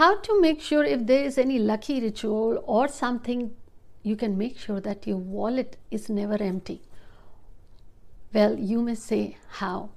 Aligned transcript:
how 0.00 0.16
to 0.26 0.40
make 0.40 0.62
sure 0.62 0.82
if 0.82 1.06
there 1.06 1.22
is 1.22 1.36
any 1.36 1.58
lucky 1.58 2.00
ritual 2.00 2.62
or 2.66 2.88
something 2.88 3.50
you 4.02 4.16
can 4.16 4.38
make 4.38 4.56
sure 4.58 4.80
that 4.80 5.06
your 5.06 5.18
wallet 5.18 5.76
is 5.90 6.08
never 6.08 6.42
empty. 6.42 6.80
Well, 8.32 8.58
you 8.58 8.80
may 8.80 8.94
say, 8.94 9.36
how? 9.58 9.90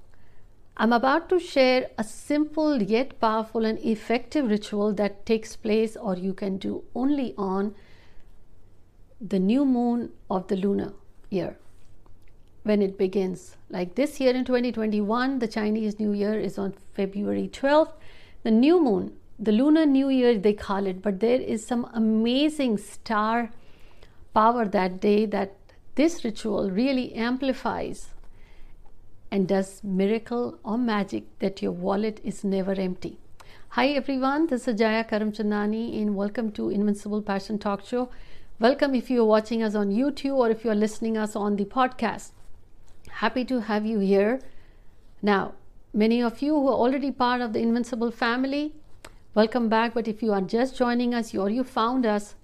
I'm 0.76 0.92
about 0.92 1.30
to 1.30 1.38
share 1.38 1.88
a 1.96 2.04
simple 2.04 2.82
yet 2.82 3.18
powerful 3.18 3.64
and 3.64 3.78
effective 3.78 4.50
ritual 4.50 4.92
that 4.94 5.24
takes 5.24 5.56
place 5.56 5.96
or 5.96 6.16
you 6.16 6.34
can 6.34 6.58
do 6.58 6.84
only 6.94 7.32
on 7.38 7.74
the 9.18 9.38
new 9.38 9.64
moon 9.64 10.10
of 10.28 10.48
the 10.48 10.56
lunar 10.56 10.92
year 11.30 11.56
when 12.64 12.82
it 12.82 12.98
begins. 12.98 13.56
Like 13.70 13.94
this 13.94 14.20
year 14.20 14.34
in 14.34 14.44
2021, 14.44 15.38
the 15.38 15.48
Chinese 15.48 15.98
New 15.98 16.12
Year 16.12 16.38
is 16.38 16.58
on 16.58 16.74
February 16.92 17.48
12th. 17.50 17.94
The 18.42 18.50
new 18.50 18.82
moon, 18.82 19.14
the 19.38 19.52
lunar 19.52 19.84
new 19.84 20.08
year, 20.08 20.38
they 20.38 20.52
call 20.52 20.86
it, 20.86 21.02
but 21.02 21.20
there 21.20 21.40
is 21.40 21.66
some 21.66 21.90
amazing 21.92 22.78
star 22.78 23.50
power 24.32 24.64
that 24.64 25.00
day 25.00 25.26
that 25.26 25.56
this 25.96 26.24
ritual 26.24 26.70
really 26.70 27.12
amplifies 27.14 28.10
and 29.30 29.48
does 29.48 29.82
miracle 29.82 30.58
or 30.64 30.78
magic 30.78 31.24
that 31.40 31.60
your 31.62 31.72
wallet 31.72 32.20
is 32.22 32.44
never 32.44 32.72
empty. 32.72 33.18
Hi 33.70 33.88
everyone, 33.88 34.46
this 34.46 34.68
is 34.68 34.78
Jaya 34.78 35.02
Karamchandani 35.02 36.00
and 36.00 36.14
welcome 36.14 36.52
to 36.52 36.70
Invincible 36.70 37.20
Passion 37.20 37.58
Talk 37.58 37.84
Show. 37.84 38.10
Welcome 38.60 38.94
if 38.94 39.10
you 39.10 39.22
are 39.22 39.26
watching 39.26 39.64
us 39.64 39.74
on 39.74 39.90
YouTube 39.90 40.36
or 40.36 40.50
if 40.50 40.64
you 40.64 40.70
are 40.70 40.76
listening 40.76 41.18
us 41.18 41.34
on 41.34 41.56
the 41.56 41.64
podcast. 41.64 42.30
Happy 43.10 43.44
to 43.46 43.62
have 43.62 43.84
you 43.84 43.98
here. 43.98 44.40
Now, 45.22 45.54
many 45.92 46.22
of 46.22 46.40
you 46.40 46.54
who 46.54 46.68
are 46.68 46.74
already 46.74 47.10
part 47.10 47.40
of 47.40 47.52
the 47.52 47.58
Invincible 47.58 48.12
family, 48.12 48.74
welcome 49.34 49.68
back. 49.68 49.94
But 49.94 50.06
if 50.06 50.22
you 50.22 50.32
are 50.32 50.40
just 50.40 50.76
joining 50.76 51.12
us 51.12 51.34
or 51.34 51.50
you 51.50 51.64
found 51.64 52.06
us, 52.06 52.36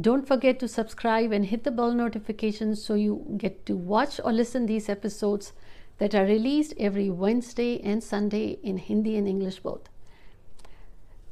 don't 0.00 0.26
forget 0.26 0.58
to 0.60 0.68
subscribe 0.68 1.32
and 1.32 1.44
hit 1.44 1.64
the 1.64 1.70
bell 1.70 1.92
notifications 1.92 2.82
so 2.82 2.94
you 2.94 3.34
get 3.36 3.66
to 3.66 3.76
watch 3.76 4.18
or 4.24 4.32
listen 4.32 4.66
these 4.66 4.88
episodes 4.88 5.52
that 5.98 6.14
are 6.14 6.24
released 6.24 6.72
every 6.78 7.10
Wednesday 7.10 7.78
and 7.82 8.02
Sunday 8.02 8.58
in 8.62 8.78
Hindi 8.78 9.16
and 9.16 9.28
English 9.28 9.60
both. 9.60 9.90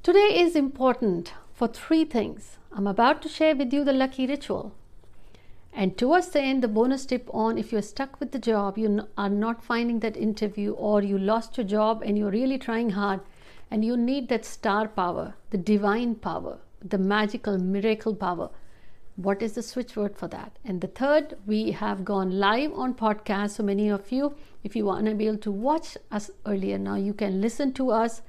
Today 0.02 0.41
is 0.41 0.55
important 0.55 1.33
for 1.55 1.68
three 1.68 2.05
things. 2.05 2.58
I'm 2.70 2.86
about 2.86 3.22
to 3.22 3.28
share 3.28 3.56
with 3.56 3.72
you 3.72 3.84
the 3.84 3.94
lucky 3.94 4.27
ritual. 4.27 4.74
And 5.72 5.96
towards 5.96 6.28
the 6.28 6.40
end, 6.40 6.62
the 6.62 6.68
bonus 6.68 7.06
tip 7.06 7.30
on 7.33 7.56
if 7.56 7.72
you're 7.72 7.83
stuck 7.83 8.20
with 8.20 8.33
the 8.33 8.38
job, 8.38 8.77
you 8.77 9.06
are 9.16 9.30
not 9.30 9.64
finding 9.64 10.00
that 10.00 10.16
interview, 10.16 10.72
or 10.72 11.02
you 11.02 11.16
lost 11.16 11.56
your 11.56 11.66
job 11.66 12.02
and 12.05 12.18
you're 12.18 12.30
really 12.30 12.58
trying 12.58 12.90
hard, 12.90 13.20
and 13.70 13.84
you 13.84 13.97
need 13.97 14.28
that 14.28 14.44
star 14.44 14.88
power, 14.88 15.34
the 15.50 15.58
divine 15.58 16.14
power, 16.14 16.58
the 16.83 16.98
magical 16.98 17.58
miracle 17.58 18.14
power. 18.14 18.50
What 19.16 19.42
is 19.42 19.55
the 19.55 19.62
switch 19.62 19.97
word 19.97 20.16
for 20.16 20.28
that? 20.28 20.58
And 20.64 20.80
the 20.80 20.86
third, 20.86 21.36
we 21.44 21.72
have 21.72 22.05
gone 22.05 22.39
live 22.39 22.72
on 22.72 22.94
podcast. 22.94 23.50
So 23.50 23.64
many 23.64 23.89
of 23.89 24.12
you, 24.12 24.36
if 24.62 24.77
you 24.77 24.86
were 24.86 24.98
unable 24.98 25.36
to 25.39 25.50
watch 25.50 25.96
us 26.12 26.30
earlier, 26.46 26.78
now 26.78 26.94
you 26.94 27.12
can 27.12 27.41
listen 27.41 27.72
to 27.74 27.91
us 27.91 28.22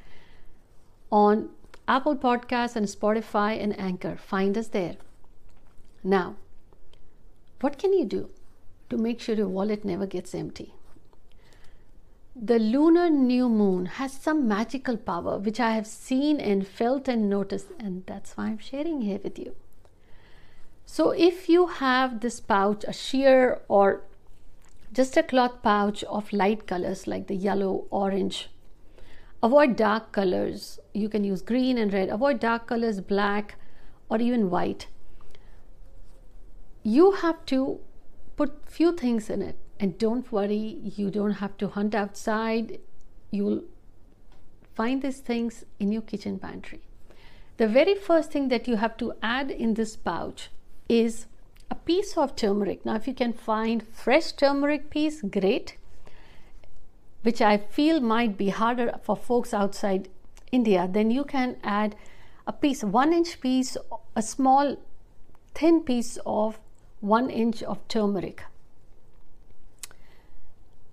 on 1.11 1.49
Apple 1.87 2.15
Podcasts 2.15 2.75
and 2.75 2.87
Spotify 2.87 3.61
and 3.61 3.79
Anchor. 3.79 4.17
Find 4.17 4.57
us 4.57 4.69
there. 4.69 4.95
Now, 6.03 6.37
what 7.61 7.77
can 7.77 7.93
you 7.93 8.05
do 8.05 8.29
to 8.89 8.97
make 8.97 9.19
sure 9.19 9.35
your 9.35 9.47
wallet 9.47 9.85
never 9.85 10.07
gets 10.07 10.33
empty? 10.33 10.73
The 12.41 12.57
lunar 12.57 13.09
new 13.09 13.49
moon 13.49 13.85
has 13.85 14.13
some 14.13 14.47
magical 14.47 14.95
power 14.95 15.37
which 15.37 15.59
I 15.59 15.71
have 15.71 15.85
seen 15.85 16.39
and 16.39 16.65
felt 16.65 17.07
and 17.07 17.29
noticed, 17.29 17.67
and 17.79 18.05
that's 18.05 18.37
why 18.37 18.45
I'm 18.45 18.59
sharing 18.59 19.01
here 19.01 19.19
with 19.23 19.37
you. 19.37 19.55
So, 20.85 21.11
if 21.11 21.49
you 21.49 21.67
have 21.67 22.21
this 22.21 22.39
pouch, 22.39 22.85
a 22.87 22.93
sheer 22.93 23.61
or 23.67 24.03
just 24.93 25.17
a 25.17 25.23
cloth 25.23 25.61
pouch 25.61 26.03
of 26.05 26.31
light 26.31 26.65
colors 26.65 27.07
like 27.07 27.27
the 27.27 27.35
yellow, 27.35 27.85
orange, 27.89 28.49
avoid 29.43 29.75
dark 29.75 30.11
colors. 30.11 30.79
You 30.93 31.09
can 31.09 31.23
use 31.23 31.41
green 31.41 31.77
and 31.77 31.93
red. 31.93 32.09
Avoid 32.09 32.39
dark 32.39 32.67
colors, 32.67 33.01
black, 33.01 33.55
or 34.09 34.19
even 34.19 34.49
white 34.49 34.87
you 36.83 37.11
have 37.11 37.45
to 37.45 37.79
put 38.37 38.69
few 38.69 38.91
things 38.95 39.29
in 39.29 39.41
it 39.41 39.57
and 39.79 39.97
don't 39.97 40.31
worry 40.31 40.79
you 40.97 41.09
don't 41.09 41.39
have 41.43 41.57
to 41.57 41.69
hunt 41.69 41.95
outside. 41.95 42.79
You'll 43.31 43.63
find 44.75 45.01
these 45.01 45.19
things 45.19 45.65
in 45.79 45.91
your 45.91 46.01
kitchen 46.01 46.39
pantry. 46.39 46.81
The 47.57 47.67
very 47.67 47.95
first 47.95 48.31
thing 48.31 48.47
that 48.49 48.67
you 48.67 48.77
have 48.77 48.97
to 48.97 49.13
add 49.21 49.51
in 49.51 49.73
this 49.73 49.95
pouch 49.95 50.49
is 50.87 51.27
a 51.69 51.75
piece 51.75 52.17
of 52.17 52.35
turmeric. 52.35 52.85
Now 52.85 52.95
if 52.95 53.07
you 53.07 53.13
can 53.13 53.33
find 53.33 53.85
fresh 53.87 54.31
turmeric 54.31 54.89
piece 54.89 55.21
great 55.21 55.77
which 57.21 57.41
i 57.41 57.57
feel 57.57 57.99
might 57.99 58.37
be 58.37 58.47
harder 58.47 58.97
for 59.03 59.13
folks 59.13 59.53
outside 59.53 60.07
india 60.53 60.87
then 60.89 61.11
you 61.11 61.25
can 61.25 61.57
add 61.61 61.93
a 62.47 62.53
piece 62.53 62.81
one 62.81 63.11
inch 63.11 63.41
piece 63.41 63.75
a 64.15 64.21
small 64.21 64.77
thin 65.53 65.81
piece 65.81 66.17
of 66.25 66.59
one 67.01 67.29
inch 67.29 67.63
of 67.63 67.85
turmeric. 67.87 68.43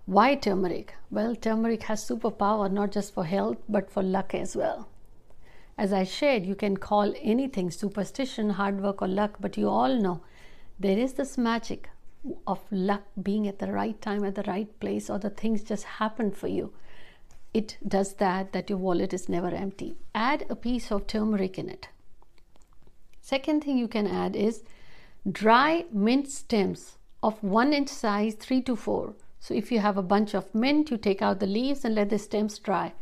Why 0.06 0.36
turmeric? 0.36 0.94
Well, 1.10 1.34
turmeric 1.34 1.82
has 1.84 2.08
superpower 2.08 2.70
not 2.70 2.92
just 2.92 3.12
for 3.12 3.24
health 3.24 3.56
but 3.68 3.90
for 3.90 4.04
luck 4.04 4.36
as 4.36 4.54
well. 4.54 4.88
As 5.76 5.92
I 5.92 6.04
shared, 6.04 6.46
you 6.46 6.54
can 6.54 6.76
call 6.76 7.12
anything 7.20 7.72
superstition, 7.72 8.50
hard 8.50 8.80
work, 8.80 9.02
or 9.02 9.08
luck, 9.08 9.38
but 9.40 9.56
you 9.56 9.68
all 9.68 10.00
know 10.00 10.20
there 10.78 10.96
is 10.96 11.14
this 11.14 11.36
magic 11.36 11.90
of 12.46 12.60
luck 12.70 13.02
being 13.20 13.48
at 13.48 13.58
the 13.58 13.72
right 13.72 14.00
time, 14.00 14.24
at 14.24 14.36
the 14.36 14.44
right 14.44 14.78
place, 14.78 15.10
or 15.10 15.18
the 15.18 15.28
things 15.28 15.64
just 15.64 15.84
happen 15.84 16.30
for 16.30 16.46
you. 16.46 16.72
It 17.52 17.76
does 17.86 18.14
that, 18.14 18.52
that 18.52 18.70
your 18.70 18.78
wallet 18.78 19.12
is 19.12 19.28
never 19.28 19.48
empty. 19.48 19.96
Add 20.14 20.46
a 20.48 20.54
piece 20.54 20.92
of 20.92 21.08
turmeric 21.08 21.58
in 21.58 21.68
it. 21.68 21.88
Second 23.20 23.64
thing 23.64 23.76
you 23.76 23.88
can 23.88 24.06
add 24.06 24.36
is 24.36 24.62
dry 25.28 25.84
mint 25.90 26.30
stems 26.30 26.96
of 27.24 27.42
1 27.42 27.72
inch 27.72 27.88
size 27.88 28.34
3 28.34 28.62
to 28.62 28.76
4 28.76 29.14
so 29.40 29.54
if 29.54 29.70
you 29.70 29.80
have 29.80 29.96
a 29.96 30.02
bunch 30.02 30.34
of 30.34 30.54
mint 30.54 30.90
you 30.90 30.96
take 30.96 31.22
out 31.22 31.40
the 31.40 31.46
leaves 31.46 31.84
and 31.84 31.94
let 31.94 32.10
the 32.10 32.18
stems 32.18 32.58
dry. 32.58 32.92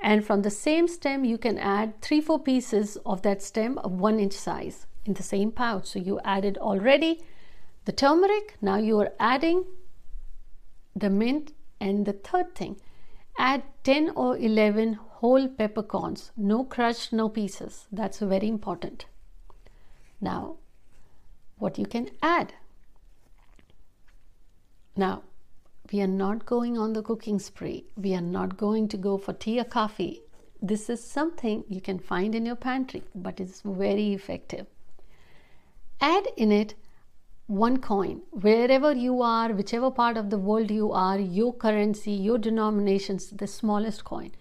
And 0.00 0.24
from 0.24 0.42
the 0.42 0.50
same 0.50 0.86
stem 0.88 1.24
you 1.24 1.38
can 1.38 1.58
add 1.58 2.00
3 2.02 2.20
4 2.20 2.38
pieces 2.40 2.96
of 3.04 3.22
that 3.22 3.42
stem 3.42 3.78
of 3.78 3.92
1 3.92 4.20
inch 4.20 4.32
size 4.32 4.86
in 5.04 5.14
the 5.14 5.22
same 5.22 5.50
pouch. 5.50 5.86
So 5.86 5.98
you 5.98 6.20
added 6.24 6.58
already 6.58 7.22
the 7.84 7.92
turmeric. 7.92 8.56
Now 8.60 8.76
you 8.76 8.98
are 9.00 9.12
adding 9.18 9.64
the 10.94 11.10
mint 11.10 11.52
and 11.80 12.06
the 12.06 12.12
third 12.12 12.54
thing. 12.54 12.80
Add 13.38 13.62
10 13.84 14.10
or 14.10 14.36
11 14.36 14.94
whole 14.94 15.48
peppercorns. 15.48 16.32
No 16.36 16.64
crushed 16.64 17.12
no 17.12 17.28
pieces. 17.28 17.86
That's 17.90 18.18
very 18.18 18.48
important. 18.48 19.06
Now 20.20 20.56
what 21.58 21.78
you 21.78 21.86
can 21.86 22.10
add. 22.22 22.52
Now, 24.96 25.22
we 25.92 26.00
are 26.00 26.06
not 26.06 26.46
going 26.46 26.76
on 26.76 26.92
the 26.92 27.02
cooking 27.02 27.38
spree. 27.38 27.84
We 27.96 28.14
are 28.14 28.20
not 28.20 28.56
going 28.56 28.88
to 28.88 28.96
go 28.96 29.16
for 29.18 29.32
tea 29.32 29.60
or 29.60 29.64
coffee. 29.64 30.22
This 30.60 30.90
is 30.90 31.02
something 31.02 31.64
you 31.68 31.80
can 31.80 31.98
find 31.98 32.34
in 32.34 32.44
your 32.44 32.56
pantry, 32.56 33.02
but 33.14 33.40
it's 33.40 33.62
very 33.62 34.12
effective. 34.12 34.66
Add 36.00 36.28
in 36.36 36.52
it 36.52 36.74
one 37.46 37.78
coin, 37.78 38.22
wherever 38.30 38.92
you 38.92 39.22
are, 39.22 39.52
whichever 39.52 39.90
part 39.90 40.16
of 40.16 40.30
the 40.30 40.38
world 40.38 40.70
you 40.70 40.92
are, 40.92 41.18
your 41.18 41.54
currency, 41.54 42.12
your 42.12 42.38
denominations, 42.38 43.30
the 43.30 43.46
smallest 43.46 44.04
coin. 44.04 44.32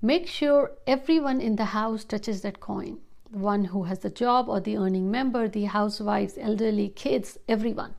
Make 0.00 0.26
sure 0.26 0.72
everyone 0.86 1.40
in 1.40 1.56
the 1.56 1.66
house 1.66 2.04
touches 2.04 2.40
that 2.42 2.60
coin 2.60 2.98
the 3.30 3.38
one 3.38 3.64
who 3.64 3.84
has 3.84 3.98
the 4.00 4.10
job 4.10 4.48
or 4.48 4.60
the 4.60 4.76
earning 4.76 5.10
member, 5.10 5.48
the 5.48 5.64
housewives, 5.64 6.38
elderly, 6.38 6.88
kids, 6.88 7.38
everyone. 7.48 7.94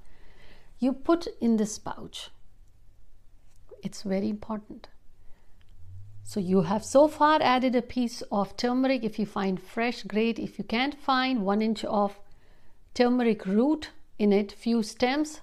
You 0.80 0.94
put 0.94 1.28
in 1.40 1.58
this 1.58 1.78
pouch. 1.78 2.32
It's 3.84 4.04
very 4.04 4.30
important. 4.30 4.88
So 6.24 6.40
you 6.40 6.62
have 6.62 6.84
so 6.86 7.08
far 7.08 7.40
added 7.42 7.76
a 7.76 7.82
piece 7.82 8.22
of 8.32 8.56
turmeric. 8.56 9.04
If 9.04 9.18
you 9.18 9.26
find 9.26 9.62
fresh, 9.62 10.04
great. 10.04 10.38
If 10.38 10.58
you 10.58 10.64
can't 10.64 11.00
find 11.00 11.46
one 11.46 11.62
inch 11.62 11.84
of 11.86 12.20
turmeric 12.94 13.46
root 13.46 13.90
in 14.18 14.32
it, 14.32 14.52
few 14.52 14.84
stems 14.84 15.42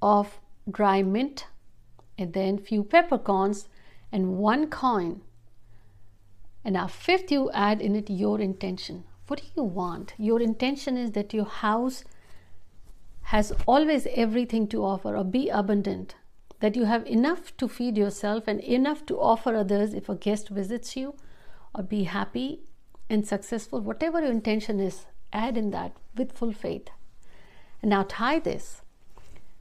of 0.00 0.40
dry 0.70 1.02
mint, 1.02 1.46
and 2.18 2.32
then 2.32 2.58
few 2.58 2.82
peppercorns 2.82 3.68
and 4.10 4.38
one 4.38 4.68
coin 4.68 5.20
and 6.64 6.74
now, 6.74 6.86
fifth, 6.86 7.32
you 7.32 7.50
add 7.52 7.80
in 7.80 7.96
it 7.96 8.08
your 8.08 8.40
intention. 8.40 9.04
What 9.26 9.40
do 9.40 9.46
you 9.56 9.62
want? 9.64 10.14
Your 10.16 10.40
intention 10.40 10.96
is 10.96 11.12
that 11.12 11.34
your 11.34 11.44
house 11.44 12.04
has 13.22 13.52
always 13.66 14.06
everything 14.14 14.68
to 14.68 14.84
offer 14.84 15.16
or 15.16 15.24
be 15.24 15.48
abundant, 15.48 16.14
that 16.62 16.76
you 16.76 16.84
have 16.84 17.04
enough 17.08 17.56
to 17.56 17.66
feed 17.66 17.98
yourself 17.98 18.44
and 18.46 18.60
enough 18.60 19.04
to 19.04 19.20
offer 19.20 19.56
others 19.56 19.94
if 19.94 20.08
a 20.08 20.14
guest 20.14 20.48
visits 20.48 20.96
you, 20.96 21.12
or 21.74 21.82
be 21.82 22.04
happy 22.04 22.60
and 23.10 23.26
successful, 23.26 23.80
whatever 23.80 24.20
your 24.20 24.30
intention 24.30 24.78
is, 24.78 25.06
add 25.32 25.58
in 25.58 25.72
that 25.72 25.92
with 26.16 26.30
full 26.30 26.52
faith. 26.52 26.86
And 27.82 27.90
now 27.90 28.04
tie 28.08 28.38
this. 28.38 28.82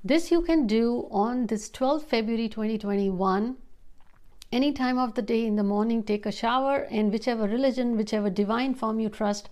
This 0.04 0.30
you 0.30 0.44
can 0.44 0.68
do 0.68 1.08
on 1.10 1.48
this 1.48 1.72
12th 1.72 2.04
February 2.04 2.48
2021. 2.48 3.58
Any 4.52 4.72
time 4.72 5.00
of 5.00 5.16
the 5.16 5.24
day 5.24 5.48
in 5.48 5.56
the 5.56 5.64
morning, 5.64 6.04
take 6.04 6.28
a 6.28 6.32
shower, 6.32 6.88
and 6.92 7.12
whichever 7.12 7.48
religion, 7.48 7.98
whichever 7.98 8.30
divine 8.30 8.76
form 8.76 9.00
you 9.00 9.10
trust, 9.10 9.50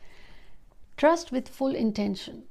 trust 0.97 1.31
with 1.31 1.49
full 1.49 1.73
intention. 1.73 2.43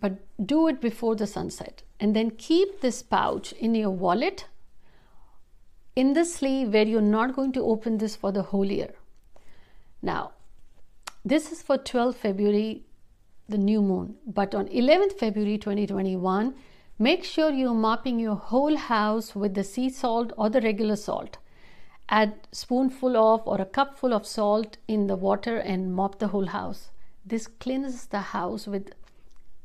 But 0.00 0.18
do 0.44 0.68
it 0.68 0.80
before 0.80 1.16
the 1.16 1.26
sunset. 1.26 1.82
And 1.98 2.14
then 2.14 2.30
keep 2.30 2.80
this 2.80 3.02
pouch 3.02 3.52
in 3.52 3.74
your 3.74 3.90
wallet 3.90 4.46
in 5.96 6.12
the 6.12 6.24
sleeve 6.24 6.72
where 6.72 6.86
you're 6.86 7.00
not 7.00 7.34
going 7.34 7.52
to 7.52 7.64
open 7.64 7.98
this 7.98 8.14
for 8.14 8.30
the 8.30 8.42
whole 8.42 8.66
year. 8.66 8.94
Now, 10.00 10.32
this 11.24 11.50
is 11.50 11.60
for 11.60 11.76
12 11.76 12.14
February, 12.16 12.82
the 13.48 13.58
new 13.58 13.82
moon. 13.82 14.14
But 14.24 14.54
on 14.54 14.68
11th 14.68 15.18
February 15.18 15.58
2021, 15.58 16.54
make 17.00 17.24
sure 17.24 17.50
you're 17.50 17.74
mopping 17.74 18.20
your 18.20 18.36
whole 18.36 18.76
house 18.76 19.34
with 19.34 19.54
the 19.54 19.64
sea 19.64 19.90
salt 19.90 20.32
or 20.36 20.48
the 20.48 20.60
regular 20.60 20.94
salt. 20.94 21.38
Add 22.08 22.46
spoonful 22.52 23.16
of 23.16 23.42
or 23.44 23.60
a 23.60 23.66
cupful 23.66 24.14
of 24.14 24.24
salt 24.24 24.76
in 24.86 25.08
the 25.08 25.16
water 25.16 25.56
and 25.56 25.92
mop 25.92 26.20
the 26.20 26.28
whole 26.28 26.46
house. 26.46 26.90
This 27.26 27.48
cleanses 27.48 28.06
the 28.06 28.20
house 28.20 28.66
with 28.68 28.92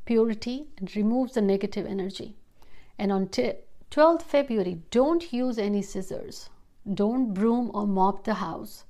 purity 0.04 0.66
and 0.76 0.94
removes 0.96 1.34
the 1.34 1.42
negative 1.42 1.86
energy. 1.86 2.36
And 2.98 3.10
on 3.10 3.28
t- 3.28 3.54
12th 3.90 4.22
February, 4.22 4.82
don't 4.90 5.32
use 5.32 5.58
any 5.58 5.82
scissors. 5.82 6.50
Don't 6.92 7.32
broom 7.32 7.70
or 7.74 7.86
mop 7.86 8.24
the 8.24 8.34
house. 8.34 8.84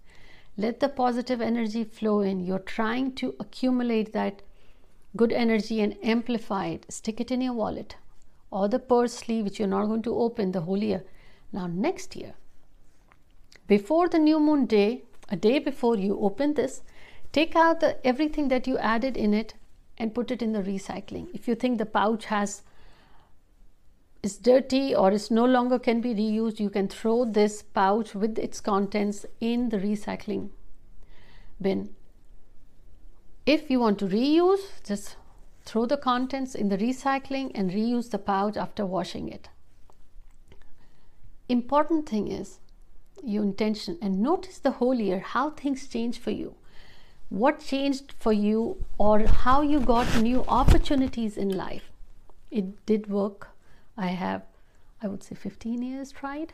Let 0.56 0.80
the 0.80 0.88
positive 0.88 1.40
energy 1.40 1.84
flow 1.84 2.20
in. 2.20 2.40
You're 2.40 2.58
trying 2.58 3.12
to 3.16 3.34
accumulate 3.40 4.12
that 4.12 4.42
good 5.16 5.32
energy 5.32 5.80
and 5.80 5.96
amplify 6.02 6.66
it. 6.66 6.92
Stick 6.92 7.20
it 7.20 7.30
in 7.30 7.40
your 7.40 7.54
wallet 7.54 7.96
or 8.54 8.68
the 8.68 8.78
purse 8.78 9.12
sleeve, 9.14 9.44
which 9.44 9.58
you're 9.58 9.68
not 9.68 9.86
going 9.86 10.02
to 10.02 10.14
open 10.14 10.52
the 10.52 10.60
whole 10.60 10.78
year. 10.78 11.02
Now, 11.52 11.66
next 11.66 12.14
year, 12.14 12.34
before 13.66 14.08
the 14.08 14.18
new 14.18 14.38
moon 14.38 14.66
day, 14.66 15.02
a 15.28 15.36
day 15.36 15.58
before 15.58 15.96
you 15.96 16.18
open 16.20 16.54
this, 16.54 16.82
take 17.32 17.56
out 17.56 17.80
the, 17.80 18.04
everything 18.06 18.48
that 18.48 18.68
you 18.68 18.78
added 18.78 19.16
in 19.16 19.34
it 19.34 19.54
and 19.98 20.14
put 20.14 20.30
it 20.30 20.42
in 20.42 20.52
the 20.52 20.62
recycling. 20.62 21.28
If 21.34 21.48
you 21.48 21.54
think 21.54 21.78
the 21.78 21.86
pouch 21.86 22.26
has 22.26 22.62
is 24.22 24.38
dirty 24.38 24.94
or 24.94 25.12
is 25.12 25.30
no 25.30 25.44
longer 25.44 25.78
can 25.78 26.00
be 26.00 26.14
reused, 26.14 26.58
you 26.58 26.70
can 26.70 26.88
throw 26.88 27.24
this 27.26 27.62
pouch 27.62 28.14
with 28.14 28.38
its 28.38 28.60
contents 28.60 29.26
in 29.40 29.68
the 29.68 29.76
recycling 29.76 30.48
bin. 31.60 31.94
If 33.44 33.70
you 33.70 33.80
want 33.80 33.98
to 33.98 34.06
reuse, 34.06 34.82
just 34.82 35.16
throw 35.66 35.84
the 35.84 35.98
contents 35.98 36.54
in 36.54 36.70
the 36.70 36.78
recycling 36.78 37.50
and 37.54 37.70
reuse 37.70 38.10
the 38.10 38.18
pouch 38.18 38.56
after 38.56 38.86
washing 38.86 39.28
it. 39.28 39.50
Important 41.48 42.08
thing 42.08 42.28
is 42.28 42.60
your 43.22 43.42
intention 43.42 43.98
and 44.00 44.20
notice 44.20 44.58
the 44.58 44.72
whole 44.72 44.94
year 44.94 45.18
how 45.20 45.50
things 45.50 45.86
change 45.86 46.18
for 46.18 46.30
you. 46.30 46.54
What 47.28 47.60
changed 47.60 48.14
for 48.18 48.32
you 48.32 48.84
or 48.98 49.20
how 49.26 49.62
you 49.62 49.80
got 49.80 50.22
new 50.22 50.44
opportunities 50.46 51.36
in 51.36 51.48
life. 51.56 51.90
It 52.50 52.86
did 52.86 53.08
work 53.08 53.48
I 53.96 54.08
have, 54.08 54.42
I 55.02 55.08
would 55.08 55.22
say, 55.22 55.34
15 55.34 55.82
years 55.82 56.12
tried. 56.12 56.52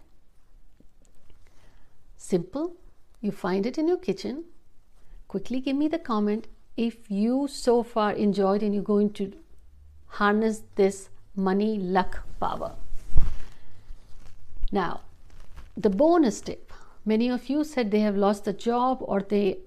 Simple. 2.17 2.77
You 3.21 3.33
find 3.33 3.67
it 3.67 3.79
in 3.79 3.89
your 3.89 3.99
kitchen. 3.99 4.45
Quickly 5.29 5.61
give 5.61 5.77
me 5.77 5.89
the 5.89 5.99
comment 5.99 6.49
if 6.77 7.11
you 7.11 7.49
so 7.49 7.83
far 7.83 8.13
enjoyed 8.13 8.63
and 8.63 8.75
you're 8.75 8.83
going 8.83 9.13
to 9.15 9.33
harness 10.07 10.63
this 10.77 11.11
money 11.37 11.79
luck 11.79 12.23
power. 12.41 12.75
Now, 14.73 15.01
the 15.77 15.91
bonus 15.91 16.41
tip 16.41 16.73
many 17.05 17.29
of 17.31 17.49
you 17.49 17.65
said 17.65 17.91
they 17.91 18.01
have 18.01 18.17
lost 18.17 18.45
the 18.45 18.53
job 18.53 18.99
or 19.01 19.21
they 19.21 19.59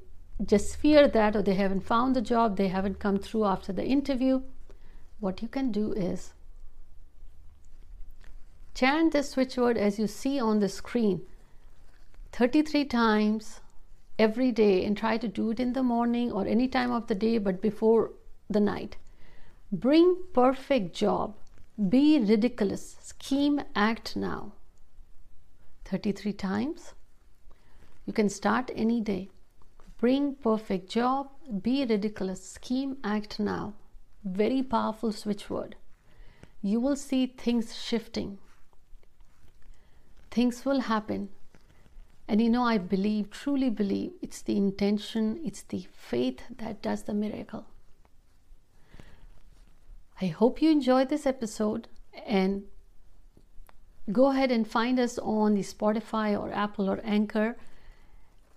just 0.43 0.75
fear 0.77 1.07
that 1.07 1.35
or 1.35 1.41
they 1.41 1.55
haven't 1.55 1.81
found 1.81 2.15
the 2.15 2.21
job, 2.21 2.57
they 2.57 2.67
haven't 2.67 2.99
come 2.99 3.19
through 3.19 3.45
after 3.45 3.73
the 3.73 3.85
interview. 3.85 4.41
What 5.19 5.41
you 5.41 5.47
can 5.47 5.71
do 5.71 5.93
is 5.93 6.33
Chant 8.73 9.13
this 9.13 9.29
switch 9.29 9.55
word 9.55 9.77
as 9.77 9.99
you 9.99 10.07
see 10.07 10.39
on 10.39 10.59
the 10.59 10.67
screen 10.67 11.21
33 12.31 12.85
times 12.85 13.61
every 14.17 14.51
day 14.51 14.83
and 14.83 14.97
try 14.97 15.15
to 15.17 15.27
do 15.27 15.51
it 15.51 15.59
in 15.59 15.73
the 15.73 15.83
morning 15.83 16.31
or 16.31 16.47
any 16.47 16.67
time 16.67 16.91
of 16.91 17.05
the 17.07 17.13
day 17.13 17.37
but 17.37 17.61
before 17.61 18.11
the 18.49 18.59
night. 18.59 18.97
Bring 19.71 20.17
perfect 20.33 20.95
job. 20.95 21.35
Be 21.89 22.19
ridiculous. 22.19 22.97
Scheme 22.99 23.61
act 23.75 24.15
now. 24.15 24.53
33 25.85 26.33
times. 26.33 26.93
You 28.05 28.13
can 28.13 28.29
start 28.29 28.71
any 28.75 29.01
day. 29.01 29.29
Bring 29.99 30.35
perfect 30.35 30.89
job. 30.89 31.29
Be 31.61 31.85
ridiculous. 31.85 32.43
Scheme 32.43 32.97
act 33.03 33.39
now. 33.39 33.73
Very 34.23 34.63
powerful 34.63 35.11
switch 35.11 35.49
word. 35.49 35.75
You 36.61 36.79
will 36.79 36.95
see 36.95 37.25
things 37.27 37.75
shifting 37.75 38.37
things 40.33 40.65
will 40.65 40.81
happen. 40.81 41.29
And 42.27 42.41
you 42.41 42.49
know, 42.49 42.63
I 42.63 42.77
believe, 42.77 43.29
truly 43.29 43.69
believe, 43.69 44.13
it's 44.21 44.41
the 44.41 44.57
intention, 44.57 45.39
it's 45.45 45.61
the 45.61 45.85
faith 45.91 46.39
that 46.57 46.81
does 46.81 47.03
the 47.03 47.13
miracle. 47.13 47.65
I 50.19 50.27
hope 50.27 50.61
you 50.61 50.71
enjoyed 50.71 51.09
this 51.09 51.27
episode 51.27 51.87
and 52.25 52.63
go 54.11 54.31
ahead 54.31 54.51
and 54.51 54.67
find 54.67 54.99
us 54.99 55.19
on 55.19 55.53
the 55.53 55.61
Spotify 55.61 56.39
or 56.39 56.51
Apple 56.51 56.89
or 56.89 56.99
Anchor 57.03 57.55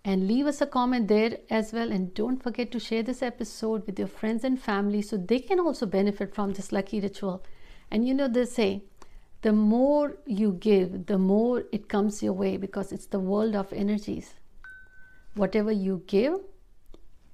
and 0.07 0.29
leave 0.29 0.47
us 0.47 0.61
a 0.61 0.67
comment 0.67 1.09
there 1.09 1.37
as 1.51 1.73
well. 1.73 1.91
And 1.91 2.15
don't 2.15 2.41
forget 2.41 2.71
to 2.71 2.79
share 2.79 3.03
this 3.03 3.23
episode 3.23 3.85
with 3.87 3.99
your 3.99 4.07
friends 4.07 4.45
and 4.45 4.59
family 4.59 5.03
so 5.03 5.17
they 5.17 5.41
can 5.41 5.59
also 5.59 5.85
benefit 5.85 6.33
from 6.33 6.53
this 6.53 6.71
lucky 6.71 7.01
ritual. 7.01 7.45
And 7.91 8.07
you 8.07 8.15
know, 8.15 8.29
they 8.29 8.45
say, 8.45 8.85
the 9.43 9.53
more 9.53 10.17
you 10.25 10.53
give, 10.53 11.07
the 11.07 11.19
more 11.19 11.65
it 11.73 11.89
comes 11.89 12.23
your 12.23 12.35
way 12.35 12.57
because 12.57 12.93
it's 12.93 13.07
the 13.07 13.19
world 13.19 13.57
of 13.57 13.73
energies. 13.73 14.35
Whatever 15.35 15.73
you 15.73 16.05
give, 16.07 16.39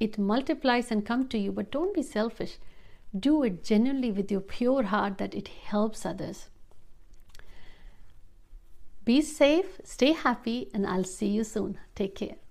it 0.00 0.18
multiplies 0.18 0.90
and 0.90 1.04
come 1.04 1.28
to 1.28 1.38
you, 1.38 1.52
but 1.52 1.70
don't 1.70 1.94
be 1.94 2.02
selfish. 2.02 2.56
Do 3.16 3.42
it 3.42 3.62
genuinely 3.62 4.12
with 4.12 4.32
your 4.32 4.40
pure 4.40 4.84
heart 4.84 5.18
that 5.18 5.34
it 5.34 5.48
helps 5.48 6.06
others. 6.06 6.48
Be 9.04 9.20
safe, 9.20 9.78
stay 9.84 10.12
happy, 10.12 10.70
and 10.72 10.86
I'll 10.86 11.04
see 11.04 11.28
you 11.28 11.44
soon. 11.44 11.78
Take 11.94 12.14
care. 12.14 12.41